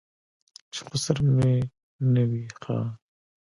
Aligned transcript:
چې 0.73 0.81
خسر 0.87 1.17
مې 1.35 1.53
نه 2.13 2.23
وي 2.29 2.43
ښه. 2.61 2.77